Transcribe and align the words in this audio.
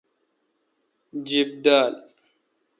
جِیب 1.27 1.49
دال۔ 1.63 1.93